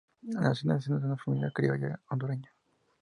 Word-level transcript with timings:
Nació 0.23 0.63
en 0.71 0.77
el 0.77 0.81
seno 0.81 0.99
de 0.99 1.05
una 1.05 1.15
familia 1.15 1.51
criolla 1.53 1.99
hondureña. 2.09 2.51